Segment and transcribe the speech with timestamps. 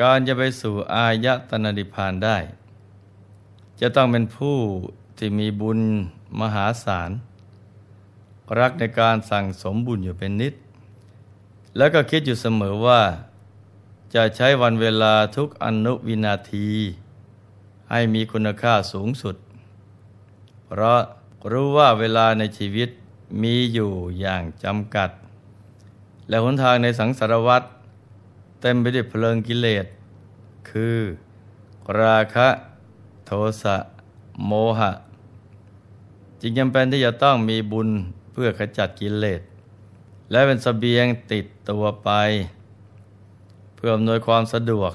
[0.00, 2.36] การจะไปสู่อายตนะนิพพานได้
[3.80, 4.58] จะต้องเป็นผู้
[5.18, 5.80] ที่มีบุญ
[6.40, 7.10] มหาศาล
[8.58, 10.54] รักในการสั่งสมบุญอยู่เป็นนิด
[11.76, 13.02] แล้วก็คิดอยู่เสมอว่า
[14.14, 16.68] จะใช้วันเวลาทุกอนุวินาที
[17.90, 19.36] ให้มีคุณค่าสูงสุด
[20.66, 21.00] เพราะ
[21.52, 22.88] รู้ว่าเวลาในชีวิต
[23.42, 25.10] มีอยู่อย่างจำกัด
[26.28, 27.62] และหนทางในสังสารวัฏ
[28.60, 29.86] เต็มไปด้วยเพลิงกิเลส
[30.70, 30.98] คือ
[32.00, 32.48] ราคะ
[33.26, 33.30] โท
[33.62, 33.76] สะ
[34.46, 34.92] โมหะ
[36.40, 37.88] จึงจำเป็นที่จะต้องมีบุญ
[38.32, 39.40] เพื่อขจัดกิเลส
[40.30, 42.10] และเป็นสเสบียงติดตัวไป
[43.76, 44.92] เพื่ออำนวยความสะดวก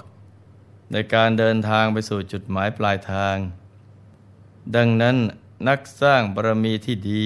[0.91, 3.35] ในการเดินทางไปสู่จุดหมายปลายทาง
[4.75, 5.17] ดังนั้น
[5.67, 7.25] นักสร้างบารมีที่ดี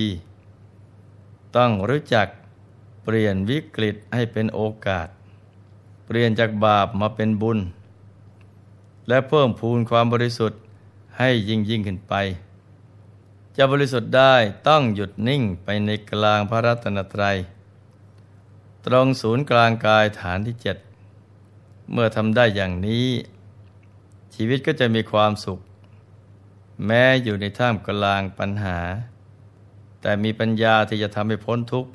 [1.56, 2.28] ต้องรู้จัก
[3.04, 5.08] เปลี่ยนวิกฤตให้เป็นโอกาส
[6.12, 7.60] เปลี่ยนจากบาปมาเป็นบุญ
[9.08, 10.60] และเพิ่มพูนความบริสุทธิ์
[11.18, 12.14] ให้ยิ่งยิ่งขึ้นไป
[13.58, 14.36] จะบริสุทธิ์ได้
[14.68, 17.38] ต้องหยุดนิ่งไปในกลางพระรัตนตรัย
[18.86, 20.78] ตรงศูนย์กลางกายฐานที่เจ็ด
[21.92, 23.08] เมื่อทำได้อย่างนี้
[24.36, 25.60] ชีวิตก็จะมีความสุข
[26.86, 28.80] แม้อยู่ในท่ามกลางปัญหา
[30.02, 31.92] แต่มีปัญญาที่จะทำให้พ้นทุกข์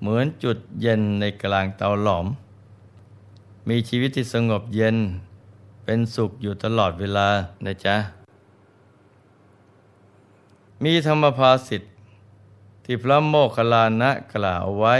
[0.00, 2.26] เหมือนจุดเย็นในกลางเตาหลอม
[3.68, 4.96] มีชีวิตที่สงบเย็น
[5.84, 7.28] เป็นสุขอยู่ตลอดเวลา
[7.64, 7.96] นะจ๊ะ
[10.84, 11.92] มีธรรมภาสิทธิ์
[12.84, 14.96] ที่พระโมคคัลลานะกล่าวไว้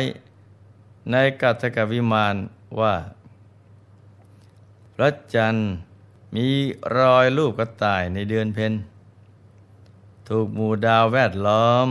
[1.11, 2.37] ในกัตกวิมาน
[2.81, 2.95] ว่า
[4.95, 5.69] พระจันทร์
[6.35, 6.47] มี
[6.97, 8.73] รอยรูปกระต่ายในเดือนเพน
[10.29, 11.89] ถูกหมู่ดาวแวดล้อม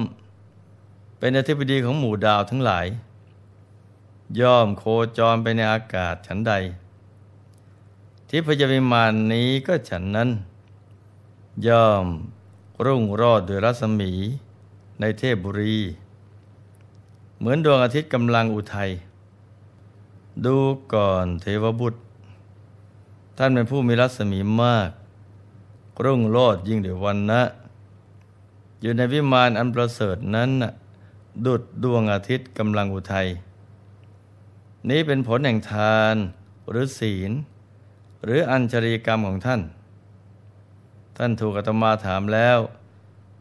[1.19, 2.87] เป็นอธิบดีของหมู่ดาวทั้งหลาย
[4.39, 4.83] ย่อมโค
[5.17, 6.53] จรไปในอากาศฉันใด
[8.29, 10.29] ที่พยวิมานนี้ก็ฉันนั้น
[11.67, 12.05] ย่อม
[12.85, 14.11] รุ่งรอดด้วยรัศมี
[14.99, 15.77] ในเทพบุรี
[17.37, 18.89] เหมือนดวงอาทิตย์กำลังอุทัย
[20.45, 20.57] ดู
[20.93, 21.99] ก่อนเทวบุตร
[23.37, 24.77] ท่านเป็นผู้มีรัศมีมา
[25.97, 27.41] ก รุ่งโรดยิ่งเดียววันนะ
[28.81, 30.49] อยู่ในวิมานอันประเสริฐนั้น
[31.45, 33.27] ดุดดวงอาทิตย์กำลังอุทัย
[34.89, 36.15] นี้เป็นผลแห่งทาน
[36.69, 37.31] หรือศีล
[38.23, 39.61] หรืออัญชรีกรรมของท่าน
[41.17, 42.59] ท่านถูกอาตมาถามแล้ว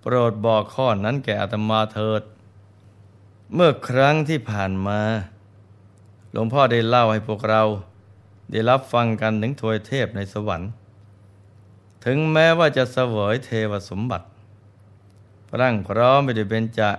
[0.01, 2.23] โปรดบอกข้อนั้นแก่อาตมาเถิด
[3.55, 5.01] เมื่อครั้งที่ผ่านมา
[6.33, 7.63] หลวงพ่อได้เล่าให้พวกเรา
[8.51, 10.71] ได้รับฟังกันถึงทวยเทพในสวรรค์
[12.05, 14.27] ถึงแม้ว่าจะเสวยเทวสมบัติ
[15.61, 16.91] รั่งพร้อมไปด้วยเบญจา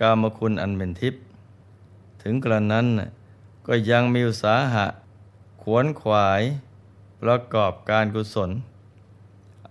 [0.00, 1.22] กามคุณอันเป็นทิพย์
[2.22, 2.86] ถึงกระนั้น
[3.70, 4.86] ก็ยังมีอุตสาหะ
[5.62, 6.42] ขวนขวาย
[7.22, 8.50] ประกอบการกุศล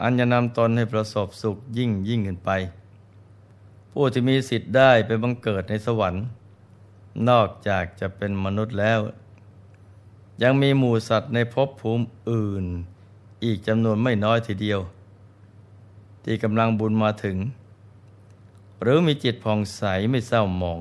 [0.02, 2.50] อันจะนำตนให้ประสบสุขยิ่งยิ่งขึ้นไป
[3.92, 6.24] ผู้ที่มีสิทธิ์ได้ไปบังเกิดในสวรรค์
[7.30, 9.00] นอกจากจะเป็นมนุษย์แล้ว
[10.42, 12.66] ยังมีหมู่สัตว์ในภพภูมิอื่น
[13.44, 14.80] อีกจำนวนไม่น้อยทีเดียว
[16.24, 17.38] ที่กำลังบุญมาถึง
[18.82, 20.80] หรือมีจิตผ่องใสไม่เศร้าหมอง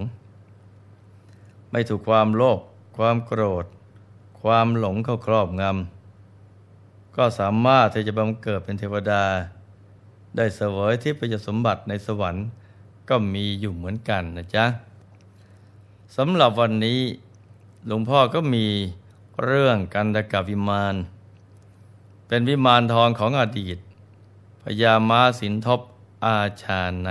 [1.71, 2.61] ไม่ถูกความโลภ
[2.97, 3.65] ความโกรธ
[4.41, 9.25] ความหลงเข้าครอบงำ ก็สามารถที่จะบังเกิดเป็นเทวดา
[10.37, 12.47] ได้เสวยที่ประสมบัติในสวรรค์
[13.09, 14.67] ก็มีอยู่เหมือนกันนะจ๊ะ
[16.17, 17.01] สำหรับวันนี้
[17.87, 18.67] หลวงพ่อก็มี
[19.45, 20.95] เรื่องกันดกับวิมาน
[22.29, 23.79] เป็นวิมานทองของอดีต
[24.63, 25.81] พญาม้าสินทบ
[26.25, 27.11] อาชาใน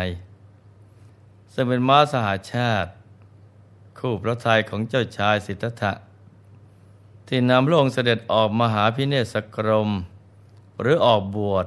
[1.53, 2.89] ซึ่งเป็นม้าสหาชาติ
[3.99, 5.93] คู่พระทัยของเจ้าชายสิทธัตถะ
[7.27, 9.89] ที่นำพระองค์เสด็จออกมาหาพิเนศกรม
[10.81, 11.65] หรือออกบวช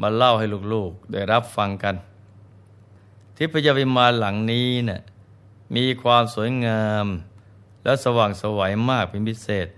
[0.00, 1.94] มาเล่าให้ลูกๆ ได้รับฟังกัน
[3.36, 5.02] ทิพยวิมานหลังนี้นะ่ะ
[5.76, 7.06] มีความสวยงาม
[7.84, 9.68] และสว่างสวัยมากเป็นพิเศษ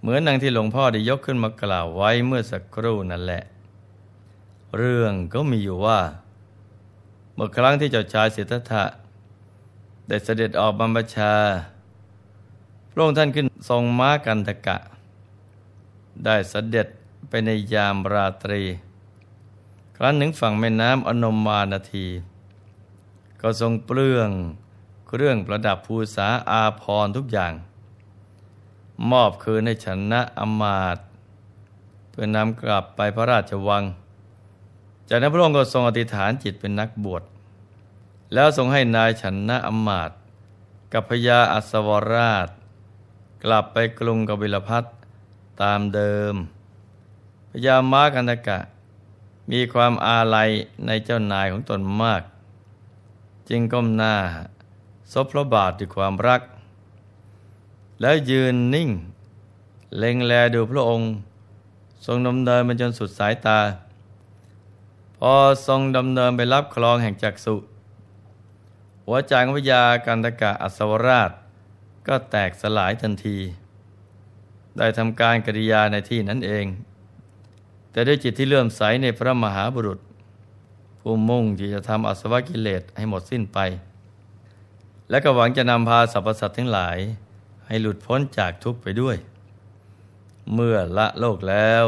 [0.00, 3.42] เหมือนดังที่หลวงพ่อได้ยกขึ้นมากล่าวไว้เมื่อสักครู่นั่นแหละ
[4.76, 6.00] เรื่องก็มีอยู่ว่า
[7.34, 8.84] เมื่อครั้งที่เจ้าชายสิทธัตถะ
[10.08, 11.34] ได้เสด็จออกบรรพชา
[12.90, 14.78] พระองค์ท่านขึ้นทรงม้ากันตะกะ
[16.24, 16.88] ได้เสด็จ
[17.28, 18.62] ไปในยามราตรี
[19.96, 22.06] ครั้นถึงฝั่งแม่น้ำอนมมานาที
[23.40, 24.30] ก็ทรงเปลื้อง
[25.08, 27.52] เครื่องประดับภูษาอาพรทุกอย่าง
[29.10, 30.98] มอบคืนให้ชนะอมาต
[32.10, 33.84] เพื่อนำกลับไปพระราชวัง
[35.08, 37.22] จากนั้นพระองค์ก็ทรงอธิษฐานจิตเป็นนักบวช
[38.32, 40.10] แล้วทรงให้นายฉันนะอมาต
[40.92, 42.48] กับพญาอัศวราช
[43.44, 44.84] กลับไปกรุงกบิลพัท
[45.62, 46.34] ตามเดิม
[47.50, 48.58] พญาม้ากันตกะ
[49.50, 50.50] มีความอาลัย
[50.86, 52.22] ในเจ้านายของตนมาก
[53.48, 54.16] จึงก้มหน้า
[55.12, 56.42] ซบพระบาทด้วยความรัก
[58.00, 58.90] แล้วยืนนิ่ง
[59.96, 61.10] เล็งแลดูพระองค์
[62.06, 63.58] ทรงดำเนินมาจนสุดสายตา
[65.18, 65.32] พอ
[65.66, 67.54] ทรงดำเนินไปรับคลองแห่งจักสุ
[69.10, 71.30] หัวใจของพญากันตกะอัศวราช
[72.08, 73.38] ก็แตกสลายทันที
[74.76, 76.66] ได้ทำการกริยาในที่นั้นเอง
[77.90, 80.00] แต่ด้วยจิตที่เลื่อมใสในพระมหาบุรุษ
[81.00, 83.58] ผู้มุ่งที่จะทำอสวกิเลสให้หมดสิ้นไป
[85.10, 86.98] และก็หวังจะนำพาสรรพสัตว์ทั้งหลาย
[87.66, 89.16] ให้หลุดพ้นจากทุกข์ไปด้วย
[90.54, 91.84] เมื่อละโลกแล้ว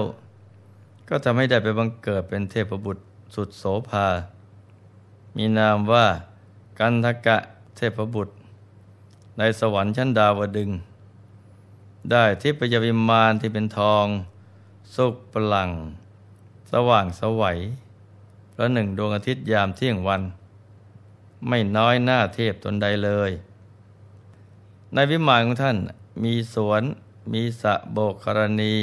[1.08, 3.02] ก็ทำให้ได้ไปบังเกิดเป็นเทพบุตร
[3.34, 4.06] สุดโสภา
[5.36, 6.06] มีนามว่า
[6.78, 7.36] กันทกะ
[7.76, 8.34] เทพบุตร
[9.38, 10.70] ในสวรรค์ชั้นดาวดึง
[12.10, 14.06] ได้ทิพยวิมานที่เป็นทอง
[14.94, 15.70] สุกปลัง
[16.72, 17.58] สว่างสวัย
[18.54, 20.22] พระหนึ่งดวงอาทิตย์ยามเที่ยงวัน
[21.48, 23.30] ไม่น้อยหน้าเทพตนใดเลย
[24.94, 25.76] ในวิมานของท่าน
[26.24, 26.82] มีสวน
[27.32, 28.74] มีสะโบกกรณี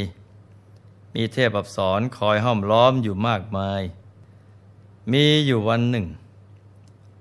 [1.16, 3.82] มีเทพอับสรคอยห้อมล้อมอยู่มากมาย
[5.12, 6.06] มีอยู่วันหนึ่ง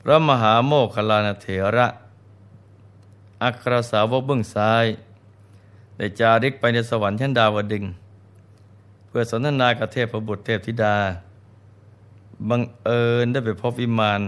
[0.08, 1.86] พระมหาโมคคลานเถระ
[3.42, 4.86] อัครสาวกเบื้องซ้าย
[5.96, 7.84] ได้จาริกไปในสวรรค์ชั้นดาวดึง
[9.06, 10.96] เพื่อสนทนากับเทพบุตรเทพธิดา
[12.48, 14.20] บังเอิญได้ไปพบวิมาน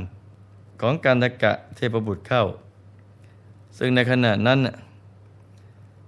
[0.80, 2.44] ของกันตกะเทพบุตรเข้า
[3.78, 4.58] ซึ่งในขณะนั้น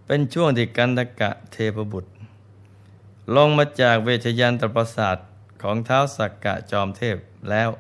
[0.06, 2.11] เป็นช่วงที่กันตกะเทพบุตร
[3.37, 5.17] ลงมาจากเวชยันตรประสาท
[5.62, 7.17] ของเท้าสักกะจอมเทพ
[7.52, 7.70] แล้ว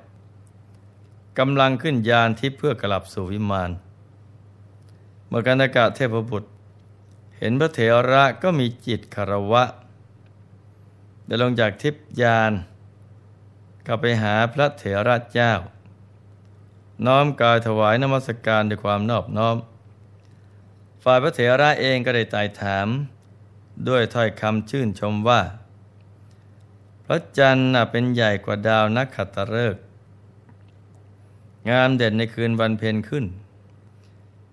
[1.38, 3.70] กำลังขึ้นยานทิพย์เพื่อกลับสู่วิมาน
[5.28, 6.50] เมื่อกันตกะเทพบุตร
[7.38, 7.80] เห็นพระเถ
[8.10, 9.64] ระก็มีจิตคารวะ
[11.26, 12.52] ได้ลงจากทิพยาน
[13.86, 15.52] ก็ไปหาพระเถระเจ้า
[17.06, 19.56] น้อมกายถวายนมัสการด้วยความนอบน้อม
[21.02, 22.88] ฝ่ายพระเถระเองก็ได้ไต่ถาม
[23.88, 25.40] ด้วยถ้อยคำชื่นชมว่า
[27.04, 29.82] พระจันทร์เป็นใหญ่กว่าดาวนักขัตฤกษ์
[31.68, 33.24] งามเด่นในคืนวันเพ็ญขึ้น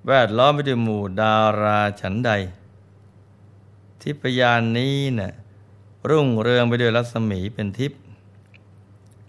[0.07, 2.31] แวดล้อมไปด้วยหมู่ดาราฉันใด
[4.01, 5.33] ทิพยานนี้นะ่ะ
[6.09, 8.01] รุ่งเรืองไปด้วยรัศมีเป็นทิพย์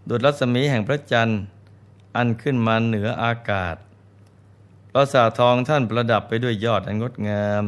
[0.08, 1.40] ดุจรัศมีแห่งพระจันทร์
[2.16, 3.76] อันขึ้นมาเหนืออากาศ
[4.92, 7.64] ปราสาททองท่านประดับไปด้วยยอดอันงดงาม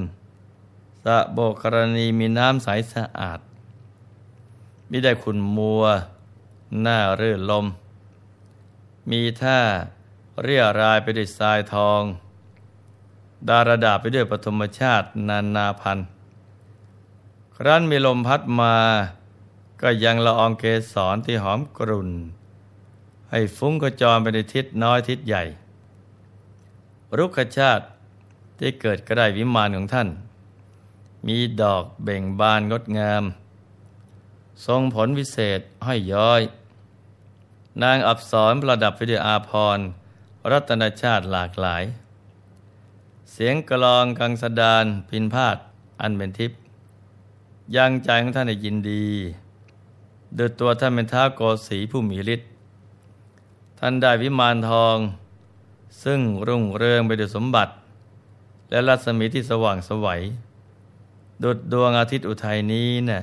[1.04, 3.40] สะโบกกรณีมีน้ำใสสะอาด
[4.90, 5.84] มิได้ขุนมัว
[6.80, 7.66] หน้าเรื่นลม
[9.10, 9.60] มีท่า
[10.42, 12.02] เรียรายไปด้วยทรายทอง
[13.48, 16.06] ดารดาไปด้วยปฐมชาตินานาพันธ์
[17.56, 18.76] ครั้นมีลมพัดมา
[19.82, 22.10] ก็ยังละอองเกสรที่หอมกรุ่น
[23.30, 25.42] ให้ฟุ้งกระจรไปในทิศน้อยทิศใหญ่
[27.18, 27.84] รุกขชาติ
[28.58, 30.08] ที่เกิดกระไดวิมานของท่าน
[31.26, 33.24] มีดอกเบ่งบานงดงาม
[34.66, 36.42] ทรงผลวิเศษห้อยย้อย
[37.82, 39.78] นางอับสรประดับไปด้วยอาภร
[40.52, 41.82] รัตนชาติหลากหลาย
[43.32, 45.56] เสียงกลองกังสดานพินพาด
[46.00, 46.58] อันเป็นทิพย์
[47.76, 49.08] ยังใจของท่านให้ยินดี
[50.36, 52.48] โดยตัวท่านเป็นท้าโกสีผู้มีฤทธิ์
[53.78, 54.96] ท่านได้วิมานทอง
[56.04, 57.72] ซึ่งรุ่งเรืองไปด้วยสมบัติ
[58.70, 60.20] และรัศมีที่สว่างสวัย
[61.42, 63.22] ดุดดวงอาทิตย์อุทัยนี้นะ่ะ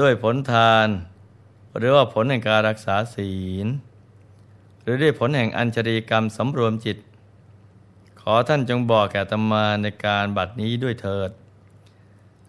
[0.00, 0.88] ด้วยผลทาน
[1.78, 3.32] หรือว่าผลแห่งการรักษาศี
[3.64, 3.66] ล
[4.82, 6.96] หรือด้วยผลแห่งอัญชรีกรรมสำรวมจิต
[8.20, 11.30] ขอท่านจงบอกแก่ตมาในการบัดนี้ด้วยเถิด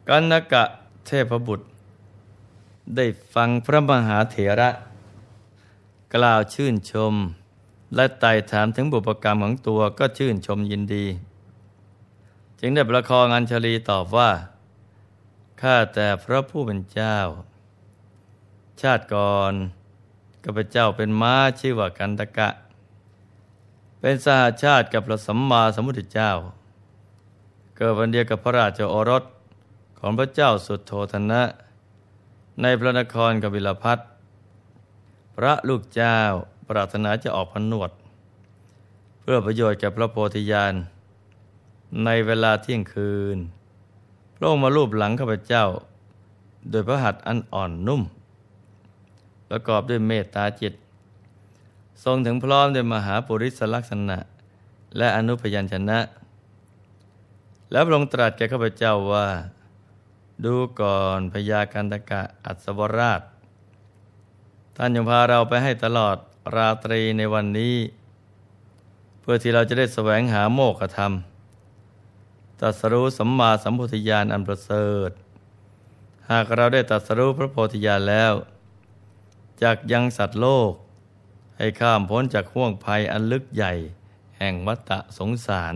[0.07, 0.63] กันนกะ
[1.05, 1.65] เทพบุตร
[2.95, 4.69] ได้ฟังพระมหาเถระ
[6.15, 7.13] กล่าวชื่นชม
[7.95, 11.05] และไต่ถามถึงบุพกรรมของตัวก็ชื่นชมยินดี
[12.59, 14.31] จึงได้ประคองอัญชลีตอบว่า
[15.61, 17.17] ข้าแต่พระผู้เป็นเจ้า
[18.81, 19.53] ชาติก่อน
[20.43, 22.49] ข้าพเจ้าเป็นม้าชื่อว่ากันตกะ
[23.99, 26.31] เป็นสหาชาติกับพระสัมมาสัมพุทธเจ้า
[27.75, 29.23] เกิดวันเดียวกับพระราชโอรส
[29.99, 31.41] ของพระเจ้าสุดโทธนะ
[32.61, 33.99] ในพระนครกบิลพัท
[35.35, 36.17] พระลูกเจ้า
[36.67, 37.91] ปรารถนาจะออกพนวด
[39.19, 40.73] เพื่อประโยชน์แก่พระโพธิญาณ
[42.05, 43.37] ในเวลาเที่ยงคืน
[44.35, 45.65] พระองค์มารูปหลังข้าพเจ้า
[46.69, 48.01] โดยพระหัตถ์อันอ่อนนุ่ม
[49.55, 50.73] ประกอบด้วยเมตตาจิต
[52.03, 54.17] ทรงถึงพร้อมด้วยมหาปุริสลักษณะ
[54.97, 55.99] และอนุพยัญชนะ
[57.71, 59.27] แล้วพระองค์ตรัสแก่ข้าพเจ้าว่า
[60.45, 63.21] ดูก่อนพยากันตกะอัศวราช
[64.75, 66.17] ท่านยังพาเราไปให้ตลอด
[66.55, 67.75] ราตรีในวันนี้
[69.21, 71.13] เพื่อที่เราจะได้แสวงหาโมกขธรรม
[72.59, 75.11] ตัสรู้สัมมาสัมพุทธญาณอันประเสริฐ
[76.31, 78.33] หากเราได้ตัสรู้พระโพธิญาณแล้ว
[79.63, 80.71] จากยังสัตว์โลก
[81.57, 83.73] ให้ข้ามพ้นจากห่วงภัยอันลึกใหญ่
[84.37, 85.75] แห่งวัฏสงสาร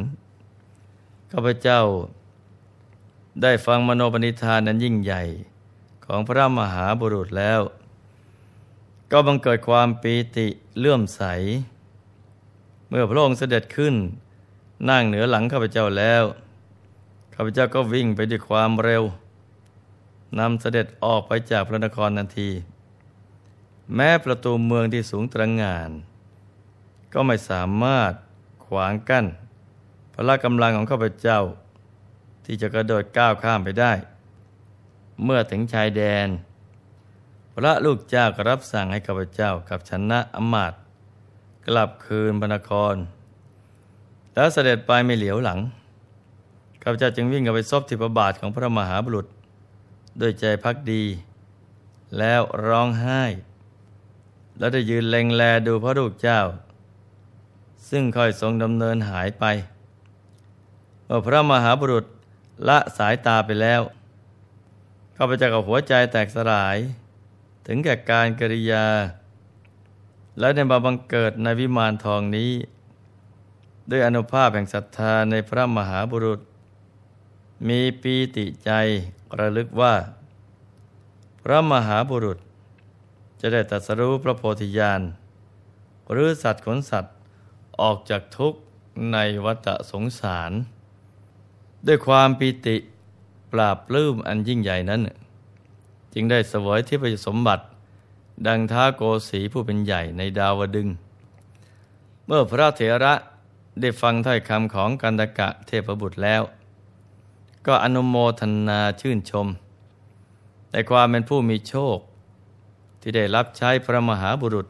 [1.31, 1.81] ข้าพเจ้า
[3.41, 5.23] ได้ฟังมโนปณิธานนั้นยิ่งใหญ่
[6.05, 7.61] ของพระมหาบุรุษแล้ว
[9.11, 10.47] ก็บังเกิดความปีติ
[10.79, 11.23] เลื่อมใส
[12.89, 13.95] เมื่อพระองค์เสด็จขึ้น
[14.89, 16.23] นั่งเหนือหลังข้าพเจ้าแล้ว
[17.35, 19.03] ข้าพเจ้าก็วิ่งไปด้วยความเร็ว
[20.39, 22.49] นำเสด็จออกไปจากพระนครทันที
[23.95, 25.89] แม้ประตูเมืองที่สูงตระงงาน
[27.13, 28.13] ก็ไม่สามารถ
[28.65, 29.25] ขวางกั้น
[30.13, 31.39] พละกำลังของข้าพเจ้า
[32.45, 33.93] ที่จะกระโดดก้าวข้ามไปได้
[35.23, 36.27] เมื่อถึงชายแดน
[37.53, 40.73] พระลูกเจ้าก็รับสั่งให้ข้าพเจ้ากับชนะอมาต
[41.67, 42.95] กลับคืนพระนคร
[44.33, 45.59] แล้วเสด็จไปไม่เหลียวหลัง
[46.81, 49.27] ข้าพเจ้าจึงวิ่งกับไปซบที่พระบาทของพระมหาบุรุษ
[50.21, 51.03] ด้วยใจพักดี
[52.17, 53.23] แล้วร้องไห้
[54.57, 56.41] แล้วได้ยืนเล็งแลดูพระลูกเจ้า
[57.89, 59.45] ซึ่งค่อยทรงดำเนินหายไป
[61.05, 62.05] เมื่อพระมหาบุรุษ
[62.67, 63.81] ละสายตาไปแล้ว
[65.17, 66.77] ข้าพเจ้ากับหัวใจแตกสลาย
[67.67, 68.85] ถึงแก่การกริยา
[70.39, 72.51] และในบาบังเกิดในวิมานทองนี้
[73.89, 76.39] ด้วยอนุภาพแห่งศรัทธาในพระมหาบุรุษ
[77.67, 78.71] มีปีติใจ
[79.39, 79.93] ระลึกว่า
[81.43, 82.39] พระมหาบุรุษ
[83.39, 85.01] จะได้ตรัสรู้พระโพธิญาณ
[86.11, 87.15] หรือสัตว์ขนสัตว์
[87.81, 88.59] ออกจากทุกข์
[89.13, 90.51] ในวัฏสงสาร
[91.87, 92.77] ด้วยความปิติ
[93.51, 95.01] ปราบลื้มอันยิ่งใหญ่นั้น
[96.13, 97.63] จึงได้สวยที่ประสมบัติ
[98.47, 100.87] ดังท้าโกสีผู้เป็นใหญ่ในดาวดึง
[102.25, 103.13] เมื่อพระเถระ
[103.81, 106.41] ได้ฟังถ้อยคำของกันตกะเทพบุตรแล้ว
[107.65, 109.47] ก็อนุโมทนาชื่นชม
[110.69, 111.97] แต่ความเป็นผู้มีโชค
[113.07, 114.67] ที่ได้รับใช้พระมหาบุรุษ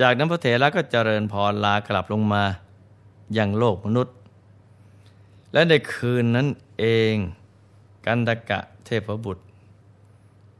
[0.00, 2.44] จากนั้นพระเถระก็เจริญพรลากลับลงมา
[3.34, 4.16] อย่างโลกมนุษย์
[5.52, 6.48] และในคืนนั้น
[6.78, 7.14] เอง
[8.06, 9.44] กันตกะเทพบุตร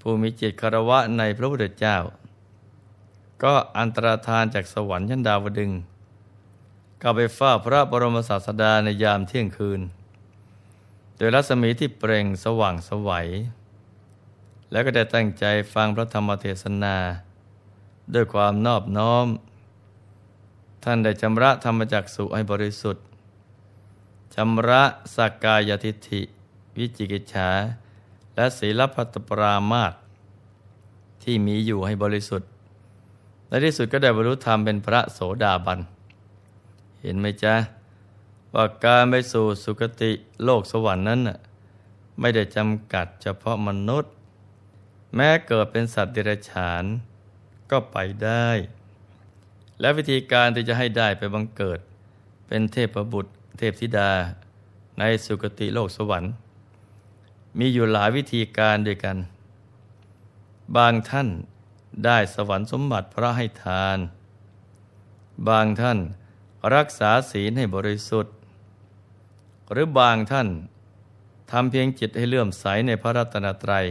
[0.01, 1.97] ผู้มีจิตคารวะในพระพุทธเจ้า
[3.43, 5.73] ก็อันตรธานจากสวรรค์ชั้นดาวดึง
[7.03, 9.81] ก็ไปเฝ้าพระบรมศาสดาในยามเที่ยงคืน
[11.17, 13.29] โดยรัศมีที่เปล่งสว่างสวัย
[14.71, 15.45] แล้วก็ได้ตั้งใจ
[15.75, 16.97] ฟังพระธรรมเทศนา
[18.15, 19.27] ด้วยความนอบน้อม
[20.85, 23.05] ท่านได้ชำระธรรมจักสุให้บริสุทธิ์
[24.35, 24.83] ชำระ
[25.17, 26.23] สักกายทิฏฐิ
[26.77, 27.51] วิจิกิจฉา
[28.35, 29.93] และศีลพัตปรามาต
[31.23, 32.49] ที่มีอยู่ให้บริสุทธิ์
[33.49, 35.81] ในที่สุดก็ได้บรรลุธรรมเป็นพระโสดาบัน
[37.01, 37.55] เห็นไหมจ๊ะ
[38.55, 40.11] ว่าการไปสู่สุคติ
[40.45, 41.21] โลกสวรรค์นั้น
[42.21, 44.13] ไม่ได้จำกัดเฉพาะมนุษย์
[45.15, 46.85] แม้เกิดเป็นสัตว์เดรัจฉาน
[47.71, 48.49] ก็ไปได้
[49.81, 51.79] และวิธีการที่จะให้ได้ไปบังเกิด
[52.47, 54.13] เป็นเทพบุตร เทพธิดา
[54.99, 56.33] ในสุคติโลกสวรรค์
[57.59, 59.17] มีอยู่หลายวิธีการด้วยกัน
[60.77, 61.29] บางท่าน
[62.05, 63.99] ได้สวรรค์สมบัติพระให้ทาน
[65.49, 65.99] บางท่าน
[66.75, 68.35] รักษาศีลให้บริสุทธิ์
[69.73, 70.49] หรือบางท่าน
[71.51, 73.87] ทำเพียงจิตให้เลื่อมใสในพระรัตนตรัย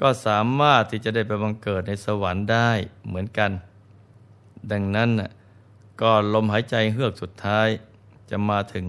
[0.00, 2.70] ก็สามารถที่จะได้ไปบังเกิดในสวรรค์ได้
[3.06, 3.50] เหมือนกัน
[4.70, 5.10] ดังนั้น
[6.00, 7.68] ก็ลมหายใจเฮือกสุดท้าย
[8.30, 8.84] จะมาถึง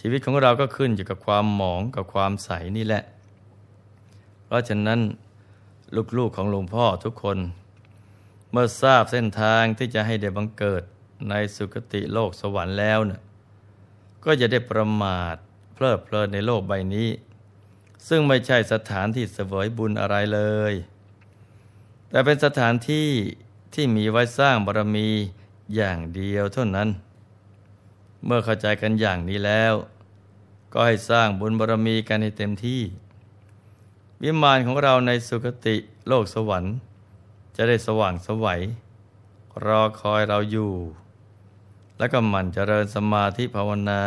[0.00, 3.02] ชีวิตของเราก็ขึ้นอยู่กับความหมองกับความใสนี่แหละ
[4.44, 5.00] เพราะฉะนั้น
[6.18, 7.38] ลูกๆของหลวงพ่อทุกคน
[8.50, 10.82] เมื่อทราบเส้นทางที่จะให้ได้บังเกิด
[11.28, 13.20] ในสุคติโลกสวรรค์แล้วเนะ่ย
[14.24, 15.36] ก็จะได้ประมาท
[15.74, 17.08] เพลิดเพลินในโลกใบนี้
[18.08, 20.40] ซึ่งไม่ใช่สถานที่เสวยบุญอะไรเล
[20.70, 20.72] ย
[22.10, 23.08] แต่เป็นสถานที่
[23.74, 25.08] ที่มีไว้สร้างบารมี
[25.74, 26.88] อย่างเดียวเท่านั้น
[28.24, 29.74] เมื่อเข้าใจกันอย่างนี้แล้ว
[30.72, 32.82] ก็ให้สร้างบุญบารมีกันให้เต็มที่
[34.22, 35.76] วิมานของเราในสุคติ
[36.08, 36.74] โลกสวรรค์
[37.56, 38.60] จะได้สว่างสวัย
[39.66, 40.72] รอคอยเราอยู่
[41.98, 44.02] แล้วก็หมั่นเจริญสมาธิภาวนา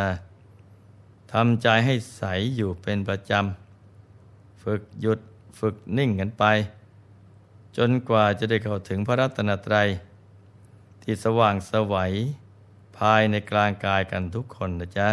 [1.31, 2.23] ทำใจให้ใส
[2.55, 3.62] อยู่เป็นประจำ
[4.63, 5.19] ฝึกหยุด
[5.59, 6.43] ฝึกนิ่งกันไป
[7.77, 9.87] จนกว่าจะได้เข้าถึงพระรัตนตรัย
[11.03, 12.13] ที่สว่างสวัย
[12.97, 15.09] ภายในกลางกายกันทุกคนนะจ๊ะ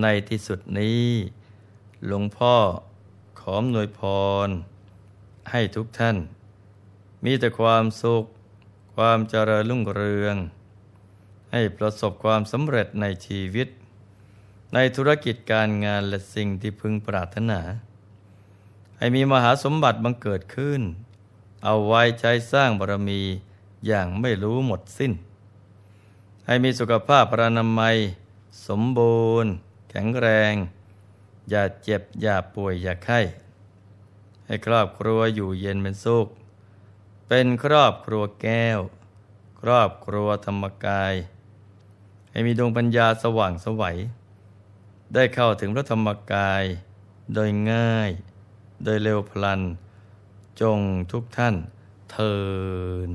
[0.00, 1.06] ในที่สุดนี้
[2.06, 2.54] หลวงพ่อ
[3.40, 4.00] ขอมหน่วยพ
[4.46, 4.48] ร
[5.50, 6.16] ให้ทุกท่าน
[7.24, 8.24] มีแต่ความสุข
[8.94, 10.36] ความเจริญรุ่งเรือง
[11.52, 13.68] ให้ประสบความสำเร็จในชีวิต
[14.74, 17.60] ในธุรกิจการงานและสิ่งที่พึงปรารถนา
[18.98, 20.82] ให้มีมหาสมบัติบังเกิดขึ้น
[21.64, 23.22] เอาไว้ใช้สร้างบารมี
[23.86, 25.12] อย่างไม่รู้หมดสิ้น
[26.46, 27.96] ให้มีสุขภาพพระนามัย
[28.68, 29.52] สมบูรณ์
[29.90, 30.54] แข็งแรง
[31.50, 33.20] อย่าเจ็บ อย่าป่วย อย่าไข้
[34.46, 36.26] ให้ครอบครัวอยู่เย็นเป็นสุข
[37.28, 38.80] เป็นครอบครัวแก้ว
[39.60, 41.14] ครอบครัวธรรมกาย
[42.30, 43.98] ให้มีดวงปัญญาสว่างสวัย
[45.14, 46.64] ได้เข้าถึงพระธรรมกาย
[47.34, 48.10] โดยง่าย
[48.84, 49.60] โดยเร็วพลัน
[50.60, 50.78] จง
[51.12, 51.54] ทุกท่าน
[52.10, 52.34] เทิ
[53.08, 53.10] น